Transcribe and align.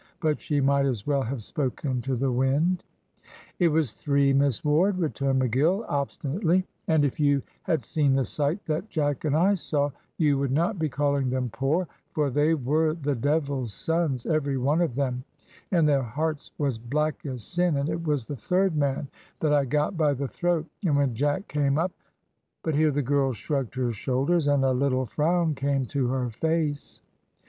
But 0.19 0.41
she 0.41 0.61
might 0.61 0.87
as 0.87 1.05
well 1.05 1.21
have 1.21 1.43
spoken 1.43 2.01
to 2.01 2.15
the 2.15 2.31
wind. 2.31 2.83
"It 3.59 3.67
was 3.67 3.93
three, 3.93 4.33
Miss 4.33 4.63
Ward," 4.65 4.97
returned 4.97 5.39
McGill, 5.43 5.85
obstinately; 5.87 6.65
"and 6.87 7.05
if 7.05 7.19
you 7.19 7.43
had 7.61 7.83
seen 7.83 8.15
the 8.15 8.25
sight 8.25 8.65
that 8.65 8.89
Jack 8.89 9.25
and 9.25 9.35
I 9.37 9.53
saw 9.53 9.91
you 10.17 10.39
would 10.39 10.51
not 10.51 10.79
be 10.79 10.89
calling 10.89 11.29
them 11.29 11.51
poor, 11.53 11.87
for 12.13 12.31
they 12.31 12.55
were 12.55 12.95
the 12.95 13.13
devil's 13.13 13.75
sons, 13.75 14.25
every 14.25 14.57
one 14.57 14.81
of 14.81 14.95
them, 14.95 15.23
and 15.71 15.87
their 15.87 16.01
hearts 16.01 16.49
was 16.57 16.79
black 16.79 17.23
as 17.27 17.43
sin, 17.43 17.77
and 17.77 17.87
it 17.87 18.03
was 18.03 18.25
the 18.25 18.35
third 18.35 18.75
man 18.75 19.07
that 19.39 19.53
I 19.53 19.65
got 19.65 19.97
by 19.97 20.15
the 20.15 20.27
throat; 20.27 20.65
and 20.83 20.97
when 20.97 21.13
Jack 21.13 21.47
came 21.47 21.77
up" 21.77 21.91
But 22.63 22.73
here 22.73 22.89
the 22.89 23.03
girl 23.03 23.33
shrugged 23.33 23.75
her 23.75 23.91
shoulders, 23.93 24.47
and 24.47 24.65
a 24.65 24.71
little 24.71 25.05
frown 25.05 25.53
came 25.53 25.85
to 25.85 26.07
her 26.07 26.31
face. 26.31 27.03